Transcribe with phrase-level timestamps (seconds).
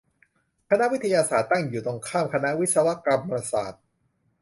[0.69, 3.83] คณะวิทยาศาสตร์ ตั้งอยู่ตรงข้ามคณะวิศวกรรมศาสตร์